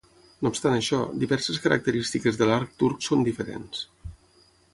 [0.45, 3.87] No obstant això, diverses característiques de l'arc turc són diferents.